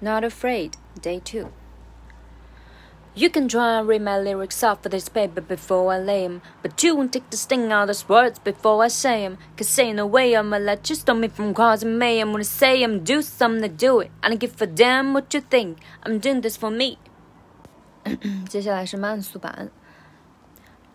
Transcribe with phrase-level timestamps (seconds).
[0.00, 1.48] Not Afraid, Day 2.
[3.14, 6.42] You can try and read my lyrics off of this paper before I lay 'em,
[6.62, 9.38] but you won't take the sting out of those words before I say 'em.
[9.56, 12.34] Cause ain't no way I'ma let you stop me from causing mayhem.
[12.34, 15.32] When I say I'm do something to do it, I don't give a damn what
[15.32, 15.78] you think.
[16.04, 16.98] I'm doing this for me.
[18.50, 19.70] 接下来是慢速版。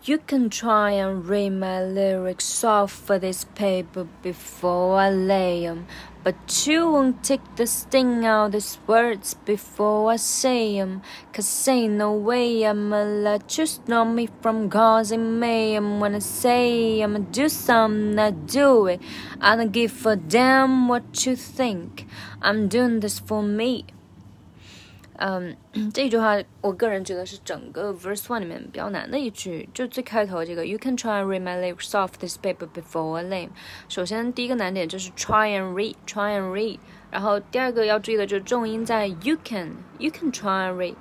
[0.03, 5.87] You can try and read my lyrics off of this paper before I lay 'em,
[6.23, 11.01] but you won't take the sting out these words before I say 'em.
[11.33, 15.99] Cause ain't no way I'ma let you stop me from causing mayhem.
[15.99, 19.01] When I say I'ma do something, I do it.
[19.41, 22.05] I don't give a damn what you think.
[22.41, 23.85] I'm doing this for me.
[25.19, 25.57] 嗯，
[25.91, 33.23] 这句话我个人觉得是整个 verse one 里面比较难的一句，就最开头这个 You can try and read my lyrics off this paper before I
[33.23, 33.49] lay。
[33.89, 36.77] 首先第一个难点就是 try and read，try and read。
[37.09, 40.95] 然后第二个要注意的就是重音在 you can，you can try and read。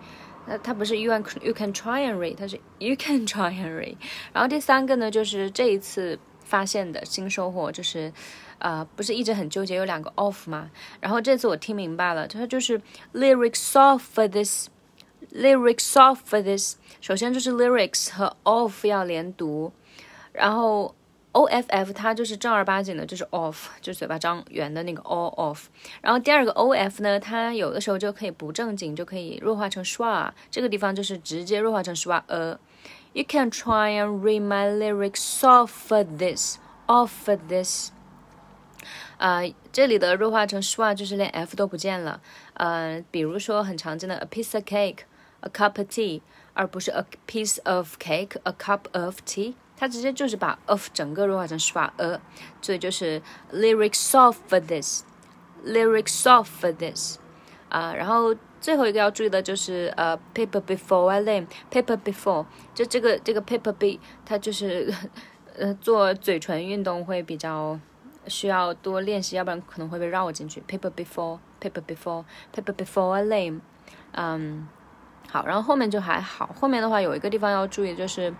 [0.47, 3.97] 那它不是 you can you can try and read，它是 you can try and read。
[4.33, 8.13] 然后第三个呢，就是这一次发现的新收获，就是。
[8.59, 10.71] 啊，不是一直很纠结有两个 off 吗？
[11.01, 12.81] 然后这次我听明白了，它就是
[13.13, 16.77] lyrics off for this，lyrics off for this。
[17.01, 19.73] 首先就是 lyrics 和 off 要连读，
[20.33, 20.95] 然后
[21.33, 25.65] off 它就是正儿八经的，就是 off，就嘴巴张圆的那个 all off。
[26.01, 32.23] 然后第二个 o f 呢，它有的时候就可以不正经，就可以弱化成 schwa，这个地方就是直接弱化成 schwa。
[32.29, 32.59] 呃
[33.13, 37.91] ，You can try and read my lyrics off for this，off for this。
[39.19, 39.41] 啊，
[39.73, 42.21] 这里的弱化成 schwa 就是连 f 都不见了。
[42.55, 46.21] 呃，比如说很常见的 a piece of cake，a cup of tea，
[46.53, 52.21] 而不是 a piece of cake，a cup of tea，它直接就是把 of 整个弱化成 schwa，呃，
[52.61, 53.23] 所以就是
[53.53, 57.17] lyricsoft for this，lyricsoft for this。
[57.71, 62.45] 啊，然后最后一个要注意的就是呃 paper before I lay，paper before，
[62.75, 64.93] 就这个这个 paper be，它就是
[65.57, 67.81] 呃做嘴唇运动会比较。
[68.29, 70.63] 需要多练习，要不然可能会被绕进去。
[70.69, 73.61] Paper before, paper before, paper before a lame。
[74.13, 74.67] 嗯，
[75.31, 76.51] 好，然后后面就还好。
[76.59, 78.31] 后面的话有一个地方要注意，就是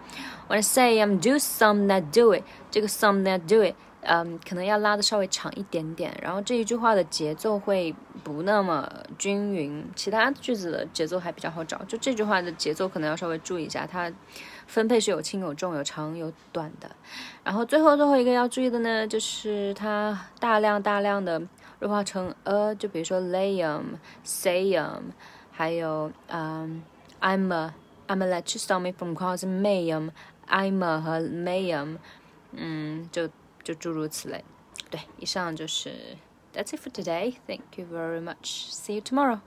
[0.49, 3.75] When I say I'm do some that do it，这个 some that do it，
[4.07, 6.17] 嗯，可能要拉的稍微长一点点。
[6.23, 7.95] 然后这一句话的节奏会
[8.25, 11.83] 不那么均匀，其他句子的节奏还比较好找。
[11.85, 14.13] 就这句话的节奏可能要稍微注意一下，它。
[14.67, 16.91] 分配是有轻有重，有长有短的。
[17.45, 21.41] 然后最后最后一个要注意的呢，就是它大量大量的
[21.79, 23.83] 弱化成 a，就比如说 layum、
[24.25, 25.03] sayum，
[25.53, 26.83] 还有嗯
[27.21, 27.73] I'm a
[28.09, 30.11] I'm a let you stop me from causing mayhem。
[30.49, 31.99] I'm a 和 mayhem，
[32.51, 33.29] 嗯，就
[33.66, 34.44] 就诸如此类。
[34.90, 36.18] 对，以上就是
[36.54, 37.36] That's it for today.
[37.48, 38.70] Thank you very much.
[38.72, 39.40] See you tomorrow.